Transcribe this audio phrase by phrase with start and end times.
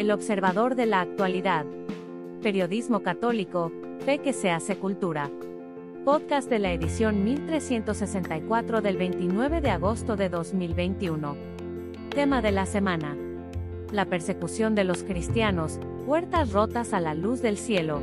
[0.00, 1.66] El observador de la actualidad.
[2.42, 3.70] Periodismo católico,
[4.06, 5.30] fe que se hace cultura.
[6.06, 11.36] Podcast de la edición 1364 del 29 de agosto de 2021.
[12.14, 13.14] Tema de la semana.
[13.92, 18.00] La persecución de los cristianos, puertas rotas a la luz del cielo.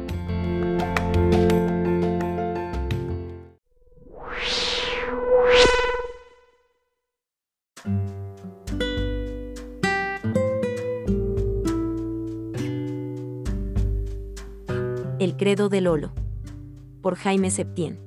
[15.20, 16.12] El credo de Lolo.
[17.02, 18.00] Por Jaime Septién.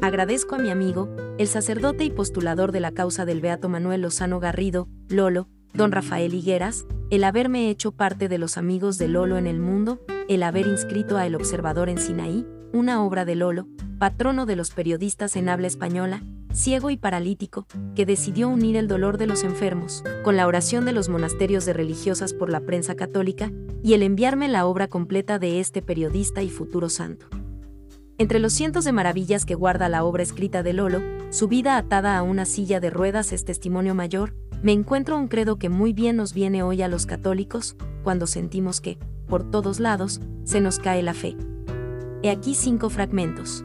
[0.00, 1.08] Agradezco a mi amigo,
[1.38, 6.32] el sacerdote y postulador de la causa del Beato Manuel Lozano Garrido, Lolo, don Rafael
[6.32, 9.98] Higueras, el haberme hecho parte de los amigos de Lolo en el mundo,
[10.28, 13.66] el haber inscrito a El Observador en Sinaí, una obra de Lolo,
[13.98, 19.18] patrono de los periodistas en habla española, ciego y paralítico, que decidió unir el dolor
[19.18, 23.50] de los enfermos, con la oración de los monasterios de religiosas por la prensa católica,
[23.82, 27.26] y el enviarme la obra completa de este periodista y futuro santo.
[28.18, 32.18] Entre los cientos de maravillas que guarda la obra escrita de Lolo, su vida atada
[32.18, 36.16] a una silla de ruedas es testimonio mayor, me encuentro un credo que muy bien
[36.16, 41.02] nos viene hoy a los católicos, cuando sentimos que, por todos lados, se nos cae
[41.02, 41.34] la fe.
[42.22, 43.64] He aquí cinco fragmentos.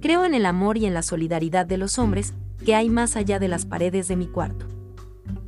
[0.00, 2.32] Creo en el amor y en la solidaridad de los hombres,
[2.64, 4.66] que hay más allá de las paredes de mi cuarto.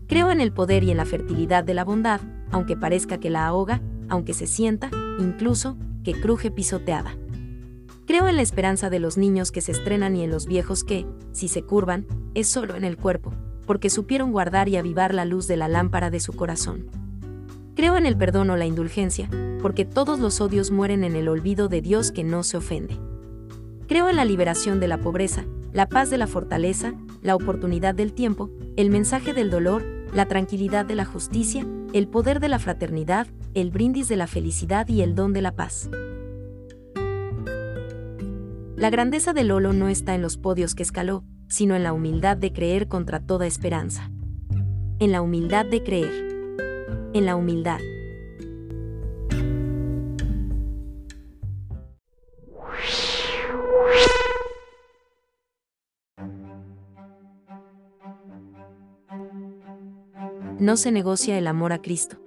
[0.09, 2.20] Creo en el poder y en la fertilidad de la bondad,
[2.51, 4.91] aunque parezca que la ahoga, aunque se sienta,
[5.21, 7.17] incluso, que cruje pisoteada.
[8.06, 11.06] Creo en la esperanza de los niños que se estrenan y en los viejos que,
[11.31, 13.33] si se curvan, es solo en el cuerpo,
[13.67, 16.87] porque supieron guardar y avivar la luz de la lámpara de su corazón.
[17.77, 19.31] Creo en el perdón o la indulgencia,
[19.62, 22.98] porque todos los odios mueren en el olvido de Dios que no se ofende.
[23.91, 28.12] Creo en la liberación de la pobreza, la paz de la fortaleza, la oportunidad del
[28.12, 33.27] tiempo, el mensaje del dolor, la tranquilidad de la justicia, el poder de la fraternidad,
[33.52, 35.91] el brindis de la felicidad y el don de la paz.
[38.76, 42.36] La grandeza de Lolo no está en los podios que escaló, sino en la humildad
[42.36, 44.12] de creer contra toda esperanza.
[45.00, 46.28] En la humildad de creer.
[47.12, 47.81] En la humildad.
[60.60, 62.19] No se negocia el amor a Cristo.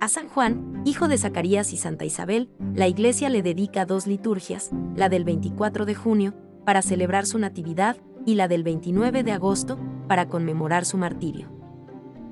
[0.00, 4.70] A San Juan, hijo de Zacarías y Santa Isabel, la iglesia le dedica dos liturgias,
[4.96, 9.78] la del 24 de junio, para celebrar su natividad, y la del 29 de agosto,
[10.08, 11.48] para conmemorar su martirio.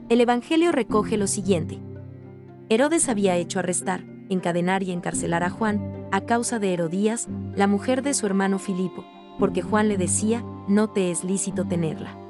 [0.09, 1.79] El Evangelio recoge lo siguiente.
[2.69, 8.03] Herodes había hecho arrestar, encadenar y encarcelar a Juan, a causa de Herodías, la mujer
[8.03, 9.05] de su hermano Filipo,
[9.39, 12.30] porque Juan le decía, no te es lícito tenerla.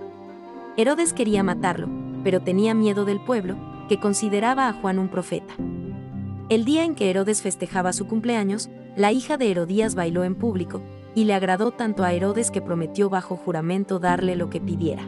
[0.80, 1.90] Herodes quería matarlo,
[2.24, 5.52] pero tenía miedo del pueblo, que consideraba a Juan un profeta.
[6.48, 10.80] El día en que Herodes festejaba su cumpleaños, la hija de Herodías bailó en público,
[11.14, 15.02] y le agradó tanto a Herodes que prometió bajo juramento darle lo que pidiera.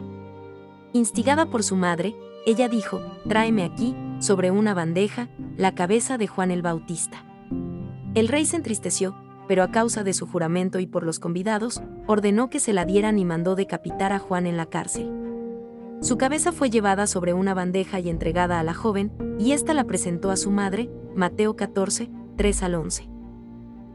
[0.93, 6.51] Instigada por su madre, ella dijo, tráeme aquí, sobre una bandeja, la cabeza de Juan
[6.51, 7.25] el Bautista.
[8.13, 9.15] El rey se entristeció,
[9.47, 13.17] pero a causa de su juramento y por los convidados, ordenó que se la dieran
[13.17, 15.22] y mandó decapitar a Juan en la cárcel.
[16.03, 19.85] Su cabeza fue llevada sobre una bandeja y entregada a la joven, y ésta la
[19.85, 23.09] presentó a su madre, Mateo 14, 3 al 11.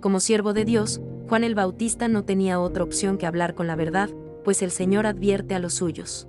[0.01, 3.77] Como siervo de Dios, Juan el Bautista no tenía otra opción que hablar con la
[3.77, 4.09] verdad,
[4.43, 6.27] pues el Señor advierte a los suyos.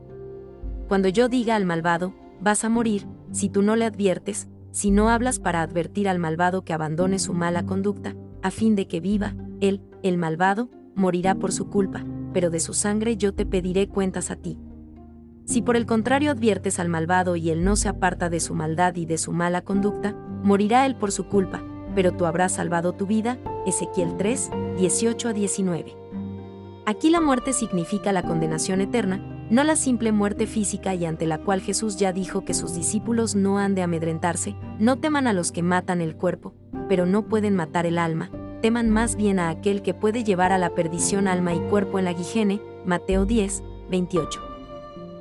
[0.89, 5.07] Cuando yo diga al malvado, vas a morir, si tú no le adviertes, si no
[5.07, 9.33] hablas para advertir al malvado que abandone su mala conducta, a fin de que viva,
[9.61, 12.03] él, el malvado, morirá por su culpa,
[12.33, 14.57] pero de su sangre yo te pediré cuentas a ti.
[15.49, 18.95] Si por el contrario adviertes al malvado y él no se aparta de su maldad
[18.97, 21.63] y de su mala conducta, morirá él por su culpa,
[21.95, 23.39] pero tú habrás salvado tu vida.
[23.65, 25.95] Ezequiel 3, 18 a 19.
[26.85, 31.39] Aquí la muerte significa la condenación eterna, no la simple muerte física y ante la
[31.39, 35.51] cual Jesús ya dijo que sus discípulos no han de amedrentarse, no teman a los
[35.51, 36.53] que matan el cuerpo,
[36.87, 38.29] pero no pueden matar el alma,
[38.61, 42.05] teman más bien a aquel que puede llevar a la perdición alma y cuerpo en
[42.05, 44.48] la guijene, Mateo 10, 28.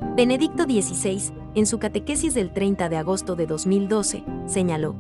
[0.00, 4.96] Benedicto XVI, en su catequesis del 30 de agosto de 2012, señaló,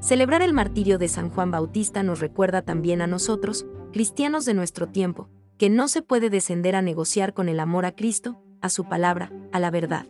[0.00, 4.88] Celebrar el martirio de San Juan Bautista nos recuerda también a nosotros, cristianos de nuestro
[4.88, 8.84] tiempo, que no se puede descender a negociar con el amor a Cristo, a su
[8.84, 10.06] palabra, a la verdad.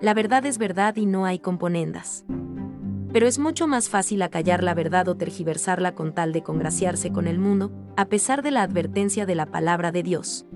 [0.00, 2.24] La verdad es verdad y no hay componendas.
[3.12, 7.26] Pero es mucho más fácil acallar la verdad o tergiversarla con tal de congraciarse con
[7.28, 10.46] el mundo, a pesar de la advertencia de la palabra de Dios.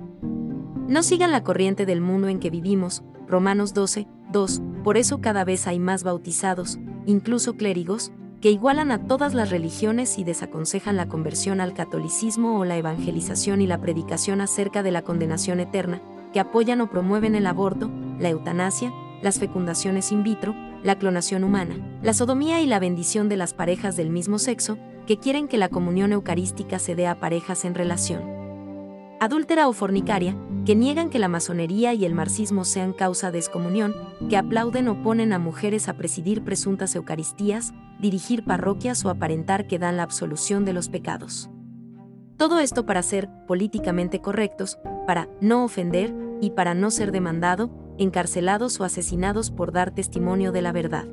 [0.89, 4.63] No sigan la corriente del mundo en que vivimos, Romanos 12, 2.
[4.83, 10.19] Por eso cada vez hay más bautizados, incluso clérigos, que igualan a todas las religiones
[10.19, 15.03] y desaconsejan la conversión al catolicismo o la evangelización y la predicación acerca de la
[15.03, 16.01] condenación eterna,
[16.33, 18.91] que apoyan o promueven el aborto, la eutanasia,
[19.21, 23.95] las fecundaciones in vitro, la clonación humana, la sodomía y la bendición de las parejas
[23.99, 28.39] del mismo sexo, que quieren que la comunión eucarística se dé a parejas en relación
[29.21, 30.37] adúltera o fornicaria,
[30.69, 33.95] que niegan que la masonería y el marxismo sean causa de excomunión,
[34.29, 39.79] que aplauden o ponen a mujeres a presidir presuntas eucaristías, dirigir parroquias o aparentar que
[39.79, 41.49] dan la absolución de los pecados.
[42.37, 48.79] Todo esto para ser políticamente correctos, para no ofender y para no ser demandado, encarcelados
[48.79, 51.09] o asesinados por dar testimonio de la verdad.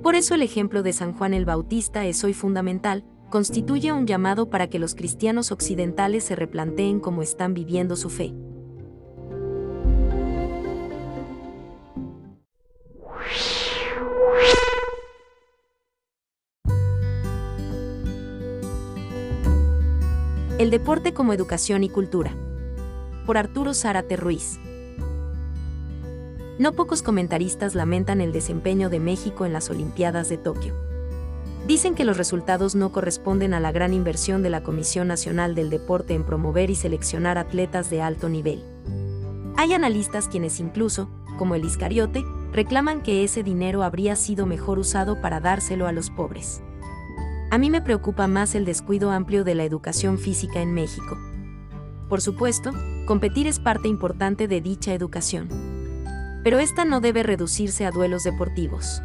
[0.00, 4.48] Por eso el ejemplo de San Juan el Bautista es hoy fundamental, constituye un llamado
[4.48, 8.32] para que los cristianos occidentales se replanteen cómo están viviendo su fe.
[20.60, 22.34] El deporte como educación y cultura.
[23.24, 24.60] Por Arturo Zárate Ruiz.
[26.58, 30.74] No pocos comentaristas lamentan el desempeño de México en las Olimpiadas de Tokio.
[31.66, 35.70] Dicen que los resultados no corresponden a la gran inversión de la Comisión Nacional del
[35.70, 38.62] Deporte en promover y seleccionar atletas de alto nivel.
[39.56, 41.08] Hay analistas quienes incluso,
[41.38, 42.22] como el Iscariote,
[42.52, 46.60] reclaman que ese dinero habría sido mejor usado para dárselo a los pobres.
[47.52, 51.18] A mí me preocupa más el descuido amplio de la educación física en México.
[52.08, 52.70] Por supuesto,
[53.06, 55.48] competir es parte importante de dicha educación.
[56.44, 59.02] Pero esta no debe reducirse a duelos deportivos.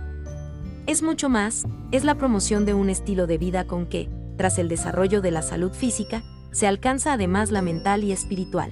[0.85, 4.69] Es mucho más, es la promoción de un estilo de vida con que, tras el
[4.69, 6.21] desarrollo de la salud física,
[6.51, 8.71] se alcanza además la mental y espiritual.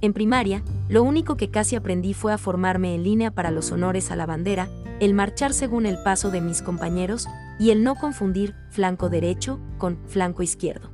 [0.00, 4.10] En primaria, lo único que casi aprendí fue a formarme en línea para los honores
[4.10, 7.28] a la bandera, el marchar según el paso de mis compañeros
[7.60, 10.90] y el no confundir flanco derecho con flanco izquierdo.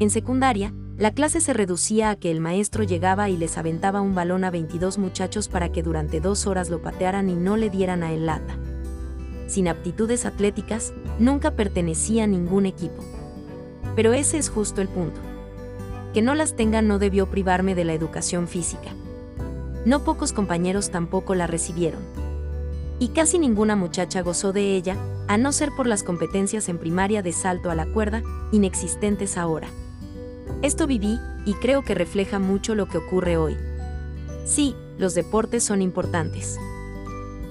[0.00, 4.16] En secundaria, la clase se reducía a que el maestro llegaba y les aventaba un
[4.16, 8.02] balón a 22 muchachos para que durante dos horas lo patearan y no le dieran
[8.02, 8.58] a él lata.
[9.46, 13.04] Sin aptitudes atléticas, nunca pertenecía a ningún equipo.
[13.94, 15.20] Pero ese es justo el punto.
[16.12, 18.90] Que no las tenga no debió privarme de la educación física.
[19.84, 22.27] No pocos compañeros tampoco la recibieron
[22.98, 24.96] y casi ninguna muchacha gozó de ella,
[25.28, 29.68] a no ser por las competencias en primaria de salto a la cuerda, inexistentes ahora.
[30.62, 33.56] Esto viví, y creo que refleja mucho lo que ocurre hoy.
[34.44, 36.58] Sí, los deportes son importantes.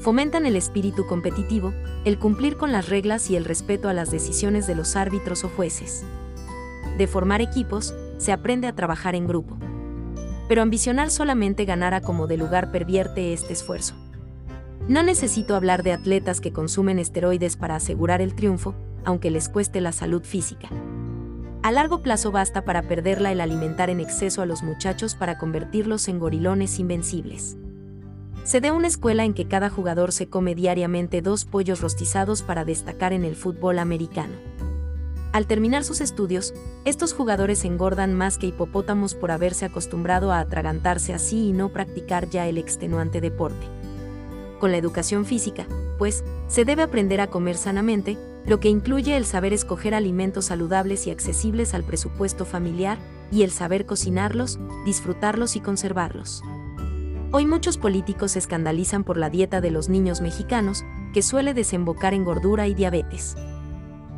[0.02, 1.74] Fomentan el espíritu competitivo,
[2.06, 5.50] el cumplir con las reglas y el respeto a las decisiones de los árbitros o
[5.50, 6.04] jueces.
[6.98, 9.58] De formar equipos, se aprende a trabajar en grupo.
[10.50, 13.96] Pero ambicionar solamente ganar a como de lugar pervierte este esfuerzo.
[14.88, 18.74] No necesito hablar de atletas que consumen esteroides para asegurar el triunfo,
[19.04, 20.69] aunque les cueste la salud física.
[21.62, 26.07] A largo plazo basta para perderla el alimentar en exceso a los muchachos para convertirlos
[26.07, 27.57] en gorilones invencibles.
[28.45, 32.63] Se dé una escuela en que cada jugador se come diariamente dos pollos rostizados para
[32.63, 34.36] destacar en el fútbol americano.
[35.34, 36.54] Al terminar sus estudios,
[36.86, 42.30] estos jugadores engordan más que hipopótamos por haberse acostumbrado a atragantarse así y no practicar
[42.30, 43.76] ya el extenuante deporte
[44.58, 45.66] con la educación física,
[45.98, 51.06] pues, se debe aprender a comer sanamente, lo que incluye el saber escoger alimentos saludables
[51.08, 52.98] y accesibles al presupuesto familiar,
[53.32, 56.44] y el saber cocinarlos, disfrutarlos y conservarlos.
[57.32, 62.14] Hoy muchos políticos se escandalizan por la dieta de los niños mexicanos, que suele desembocar
[62.14, 63.36] en gordura y diabetes.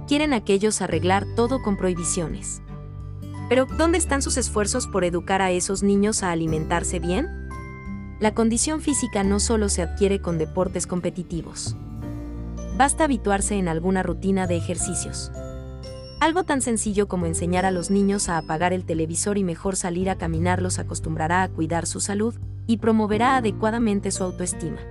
[0.08, 2.62] Quieren aquellos arreglar todo con prohibiciones.
[3.50, 7.39] Pero, ¿dónde están sus esfuerzos por educar a esos niños a alimentarse bien?
[8.20, 11.78] La condición física no solo se adquiere con deportes competitivos.
[12.76, 15.32] Basta habituarse en alguna rutina de ejercicios.
[16.20, 20.10] Algo tan sencillo como enseñar a los niños a apagar el televisor y mejor salir
[20.10, 22.36] a caminar los acostumbrará a cuidar su salud
[22.68, 24.82] y promoverá adecuadamente su autoestima.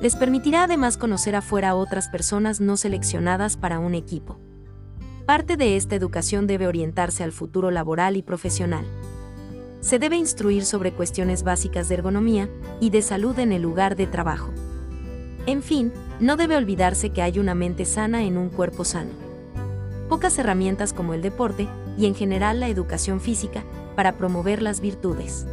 [0.00, 4.40] Les permitirá además conocer afuera a otras personas no seleccionadas para un equipo.
[5.26, 8.84] Parte de esta educación debe orientarse al futuro laboral y profesional
[9.82, 12.48] se debe instruir sobre cuestiones básicas de ergonomía
[12.80, 14.52] y de salud en el lugar de trabajo.
[15.46, 19.10] En fin, no debe olvidarse que hay una mente sana en un cuerpo sano.
[20.08, 23.64] Pocas herramientas como el deporte y en general la educación física
[23.96, 25.46] para promover las virtudes.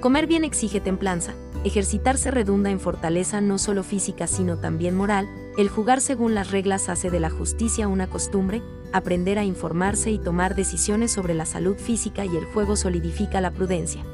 [0.00, 1.32] Comer bien exige templanza,
[1.64, 5.26] ejercitarse redunda en fortaleza no solo física sino también moral,
[5.56, 10.18] el jugar según las reglas hace de la justicia una costumbre, aprender a informarse y
[10.18, 14.04] tomar decisiones sobre la salud física y el juego solidifica la prudencia.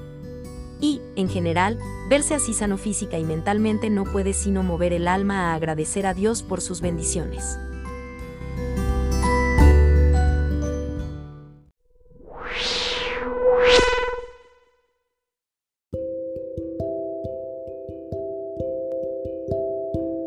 [0.80, 1.78] Y, en general,
[2.10, 6.14] verse así sano física y mentalmente no puede sino mover el alma a agradecer a
[6.14, 7.58] Dios por sus bendiciones.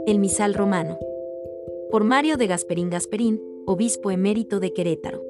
[0.08, 0.98] El Misal Romano.
[1.92, 5.22] Por Mario de Gasperín Gasperín, obispo emérito de Querétaro.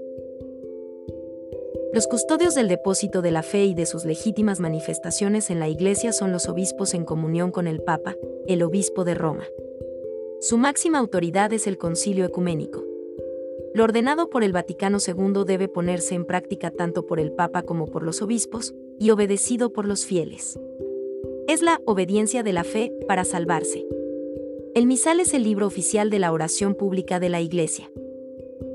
[1.92, 6.14] Los custodios del depósito de la fe y de sus legítimas manifestaciones en la Iglesia
[6.14, 8.16] son los obispos en comunión con el Papa,
[8.46, 9.44] el obispo de Roma.
[10.40, 12.84] Su máxima autoridad es el concilio ecuménico.
[13.74, 17.88] Lo ordenado por el Vaticano II debe ponerse en práctica tanto por el Papa como
[17.88, 20.60] por los obispos, y obedecido por los fieles.
[21.48, 23.84] Es la obediencia de la fe para salvarse.
[24.76, 27.90] El misal es el libro oficial de la oración pública de la Iglesia.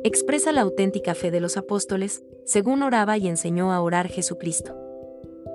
[0.05, 4.77] Expresa la auténtica fe de los apóstoles, según oraba y enseñó a orar Jesucristo.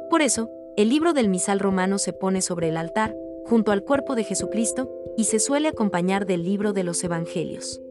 [0.10, 3.14] Por eso, el libro del misal romano se pone sobre el altar,
[3.46, 7.82] junto al cuerpo de Jesucristo, y se suele acompañar del libro de los Evangelios.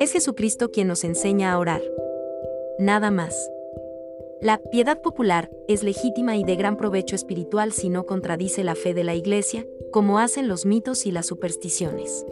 [0.00, 1.82] Es Jesucristo quien nos enseña a orar.
[2.80, 3.50] Nada más.
[4.40, 8.94] La piedad popular es legítima y de gran provecho espiritual si no contradice la fe
[8.94, 12.26] de la Iglesia, como hacen los mitos y las supersticiones.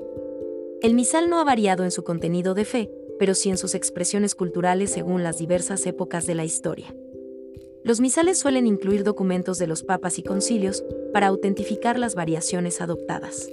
[0.83, 4.35] El misal no ha variado en su contenido de fe, pero sí en sus expresiones
[4.35, 6.95] culturales según las diversas épocas de la historia.
[7.85, 13.49] Los misales suelen incluir documentos de los papas y concilios para autentificar las variaciones adoptadas.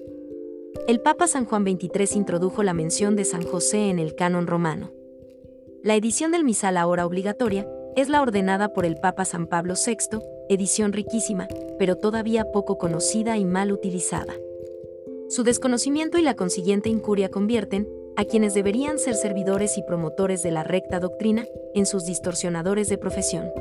[0.88, 4.92] El Papa San Juan XXIII introdujo la mención de San José en el canon romano.
[5.84, 10.20] La edición del misal ahora obligatoria es la ordenada por el Papa San Pablo VI,
[10.50, 14.34] edición riquísima, pero todavía poco conocida y mal utilizada.
[15.30, 20.52] Su desconocimiento y la consiguiente incuria convierten, a quienes deberían ser servidores y promotores de
[20.52, 23.52] la recta doctrina, en sus distorsionadores de profesión.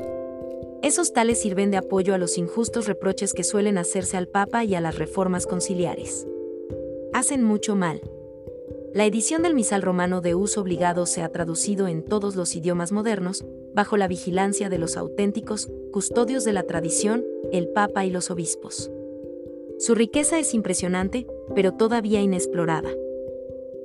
[0.81, 4.75] Esos tales sirven de apoyo a los injustos reproches que suelen hacerse al Papa y
[4.75, 6.27] a las reformas conciliares.
[7.13, 8.01] Hacen mucho mal.
[8.93, 12.91] La edición del misal romano de uso obligado se ha traducido en todos los idiomas
[12.91, 18.29] modernos, bajo la vigilancia de los auténticos custodios de la tradición, el Papa y los
[18.29, 18.91] obispos.
[19.79, 22.89] Su riqueza es impresionante, pero todavía inexplorada.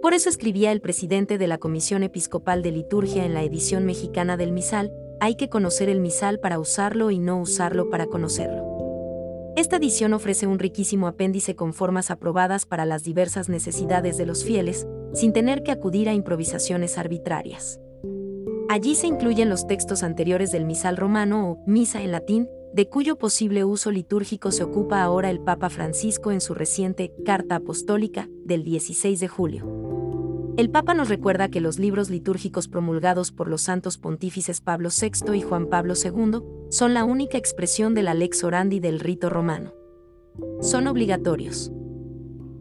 [0.01, 4.37] Por eso escribía el presidente de la Comisión Episcopal de Liturgia en la edición mexicana
[4.37, 8.65] del misal, hay que conocer el misal para usarlo y no usarlo para conocerlo.
[9.57, 14.45] Esta edición ofrece un riquísimo apéndice con formas aprobadas para las diversas necesidades de los
[14.45, 17.81] fieles, sin tener que acudir a improvisaciones arbitrarias.
[18.69, 23.17] Allí se incluyen los textos anteriores del misal romano o misa en latín, de cuyo
[23.19, 28.63] posible uso litúrgico se ocupa ahora el Papa Francisco en su reciente Carta Apostólica del
[28.63, 29.88] 16 de julio.
[30.59, 35.37] El Papa nos recuerda que los libros litúrgicos promulgados por los santos pontífices Pablo VI
[35.37, 39.73] y Juan Pablo II son la única expresión de la lex orandi del rito romano.
[40.61, 41.71] Son obligatorios.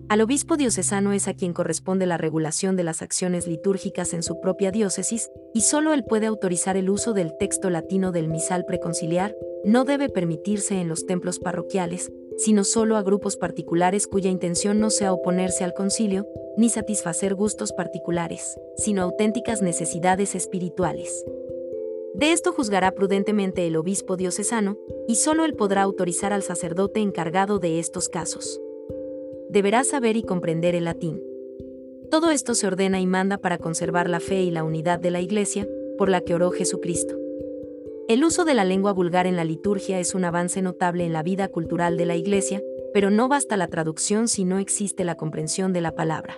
[0.10, 4.40] Al obispo diocesano es a quien corresponde la regulación de las acciones litúrgicas en su
[4.42, 9.36] propia diócesis, y solo él puede autorizar el uso del texto latino del misal preconciliar,
[9.66, 14.90] no debe permitirse en los templos parroquiales, sino solo a grupos particulares cuya intención no
[14.90, 21.26] sea oponerse al concilio, ni satisfacer gustos particulares, sino auténticas necesidades espirituales.
[22.14, 24.78] De esto juzgará prudentemente el obispo diocesano,
[25.08, 28.62] y solo él podrá autorizar al sacerdote encargado de estos casos
[29.50, 31.24] deberá saber y comprender el latín.
[32.12, 35.22] Todo esto se ordena y manda para conservar la fe y la unidad de la
[35.22, 35.68] Iglesia,
[35.98, 37.16] por la que oró Jesucristo.
[38.08, 41.24] El uso de la lengua vulgar en la liturgia es un avance notable en la
[41.24, 45.74] vida cultural de la Iglesia, pero no basta la traducción si no existe la comprensión
[45.74, 46.38] de la palabra.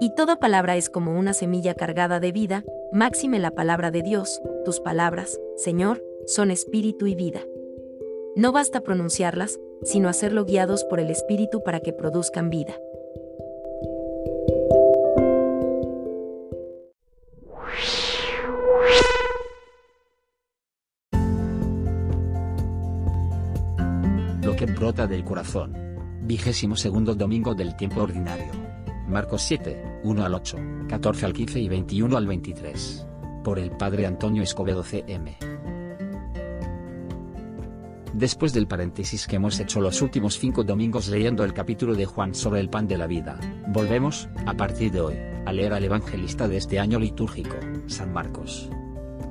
[0.00, 4.40] Y toda palabra es como una semilla cargada de vida, máxime la palabra de Dios,
[4.64, 7.40] tus palabras, Señor, son espíritu y vida.
[8.36, 12.76] No basta pronunciarlas, sino hacerlo guiados por el Espíritu para que produzcan vida.
[25.06, 25.76] Del corazón.
[26.22, 28.50] Vigésimo segundo domingo del tiempo ordinario.
[29.06, 33.06] Marcos 7, 1 al 8, 14 al 15 y 21 al 23.
[33.44, 35.38] Por el Padre Antonio Escobedo CM.
[38.12, 42.34] Después del paréntesis que hemos hecho los últimos cinco domingos leyendo el capítulo de Juan
[42.34, 43.38] sobre el pan de la vida,
[43.68, 45.14] volvemos, a partir de hoy,
[45.46, 47.54] a leer al evangelista de este año litúrgico,
[47.86, 48.68] San Marcos.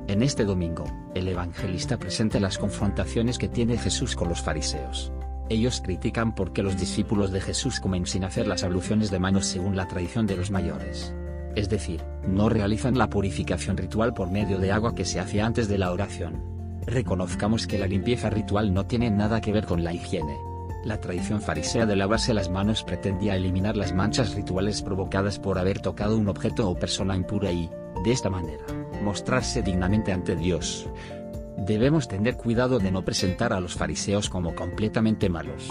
[0.07, 5.11] En este domingo, el evangelista presenta las confrontaciones que tiene Jesús con los fariseos.
[5.49, 9.77] Ellos critican porque los discípulos de Jesús comen sin hacer las abluciones de manos según
[9.77, 11.13] la tradición de los mayores.
[11.55, 15.69] Es decir, no realizan la purificación ritual por medio de agua que se hace antes
[15.69, 16.43] de la oración.
[16.85, 20.37] Reconozcamos que la limpieza ritual no tiene nada que ver con la higiene.
[20.83, 25.79] La tradición farisea de lavarse las manos pretendía eliminar las manchas rituales provocadas por haber
[25.79, 27.69] tocado un objeto o persona impura y,
[28.03, 28.63] de esta manera,
[29.01, 30.87] mostrarse dignamente ante Dios.
[31.57, 35.67] Debemos tener cuidado de no presentar a los fariseos como completamente malos.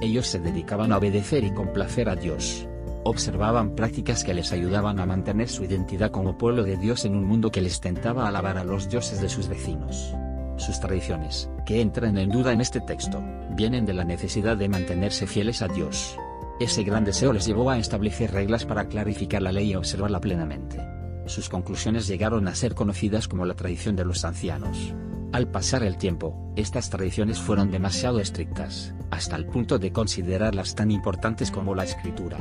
[0.00, 2.66] Ellos se dedicaban a obedecer y complacer a Dios.
[3.04, 7.26] Observaban prácticas que les ayudaban a mantener su identidad como pueblo de Dios en un
[7.26, 10.14] mundo que les tentaba alabar a los dioses de sus vecinos.
[10.56, 15.26] Sus tradiciones, que entran en duda en este texto, vienen de la necesidad de mantenerse
[15.26, 16.16] fieles a Dios.
[16.60, 20.80] Ese gran deseo les llevó a establecer reglas para clarificar la ley y observarla plenamente.
[21.26, 24.94] Sus conclusiones llegaron a ser conocidas como la tradición de los ancianos.
[25.36, 30.90] Al pasar el tiempo, estas tradiciones fueron demasiado estrictas, hasta el punto de considerarlas tan
[30.90, 32.38] importantes como la escritura.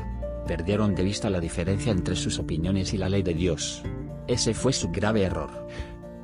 [0.47, 3.83] Perdieron de vista la diferencia entre sus opiniones y la ley de Dios.
[4.27, 5.67] Ese fue su grave error.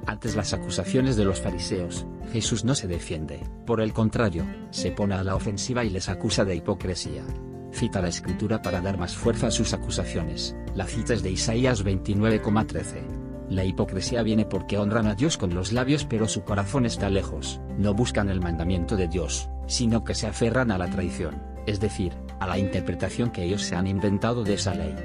[0.05, 5.15] Antes las acusaciones de los fariseos, Jesús no se defiende, por el contrario, se pone
[5.15, 7.25] a la ofensiva y les acusa de hipocresía.
[7.73, 11.83] Cita la escritura para dar más fuerza a sus acusaciones, la cita es de Isaías
[11.83, 13.20] 29,13.
[13.51, 17.59] La hipocresía viene porque honran a Dios con los labios pero su corazón está lejos,
[17.77, 22.13] no buscan el mandamiento de Dios, sino que se aferran a la traición, es decir,
[22.39, 24.95] a la interpretación que ellos se han inventado de esa ley.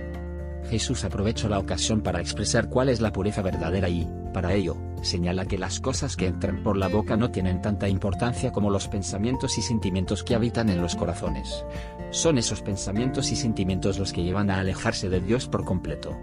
[0.71, 5.47] Jesús aprovechó la ocasión para expresar cuál es la pureza verdadera y, para ello, señala
[5.47, 9.59] que las cosas que entran por la boca no tienen tanta importancia como los pensamientos
[9.59, 11.65] y sentimientos que habitan en los corazones.
[12.13, 16.17] Son esos pensamientos y sentimientos los que llevan a alejarse de Dios por completo.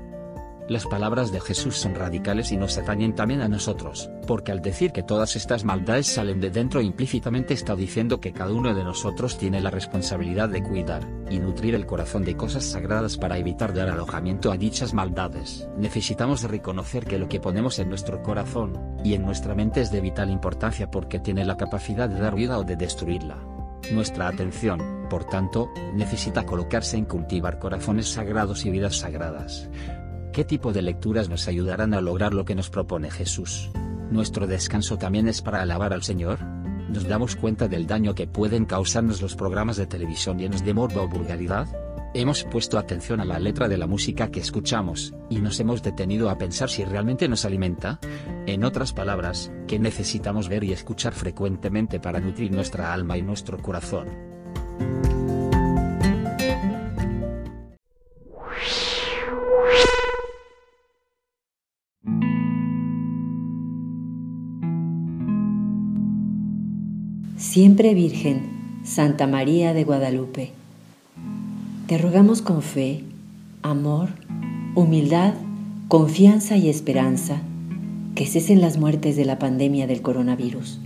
[0.73, 4.91] Las palabras de Jesús son radicales y nos atañen también a nosotros, porque al decir
[4.91, 9.37] que todas estas maldades salen de dentro implícitamente está diciendo que cada uno de nosotros
[9.37, 13.87] tiene la responsabilidad de cuidar y nutrir el corazón de cosas sagradas para evitar dar
[13.87, 15.69] alojamiento a dichas maldades.
[15.77, 20.01] Necesitamos reconocer que lo que ponemos en nuestro corazón y en nuestra mente es de
[20.01, 23.37] vital importancia porque tiene la capacidad de dar vida o de destruirla.
[23.91, 29.69] Nuestra atención, por tanto, necesita colocarse en cultivar corazones sagrados y vidas sagradas.
[30.33, 33.69] ¿Qué tipo de lecturas nos ayudarán a lograr lo que nos propone Jesús?
[34.09, 36.43] ¿Nuestro descanso también es para alabar al Señor?
[36.43, 41.03] ¿Nos damos cuenta del daño que pueden causarnos los programas de televisión llenos de morbo
[41.03, 41.67] o vulgaridad?
[42.15, 46.31] Hemos puesto atención a la letra de la música que escuchamos, y nos hemos detenido
[46.31, 47.99] a pensar si realmente nos alimenta.
[48.47, 53.59] En otras palabras, ¿qué necesitamos ver y escuchar frecuentemente para nutrir nuestra alma y nuestro
[53.59, 54.07] corazón?
[67.53, 70.49] Siempre Virgen, Santa María de Guadalupe,
[71.85, 73.03] te rogamos con fe,
[73.61, 74.09] amor,
[74.73, 75.35] humildad,
[75.87, 77.43] confianza y esperanza
[78.15, 80.79] que cesen las muertes de la pandemia del coronavirus,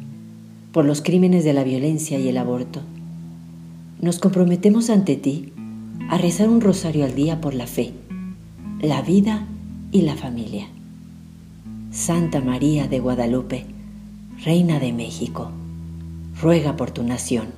[0.73, 2.82] por los crímenes de la violencia y el aborto.
[4.01, 5.53] Nos comprometemos ante ti
[6.10, 7.93] a rezar un rosario al día por la fe,
[8.82, 9.47] la vida
[9.93, 10.67] y la familia.
[11.91, 13.63] Santa María de Guadalupe,
[14.43, 15.49] Reina de México
[16.41, 17.54] ruega por tu nación.